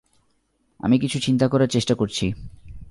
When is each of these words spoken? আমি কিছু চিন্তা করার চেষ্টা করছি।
আমি 0.79 0.99
কিছু 0.99 1.19
চিন্তা 1.19 1.47
করার 1.47 1.67
চেষ্টা 1.67 1.95
করছি। 1.95 2.33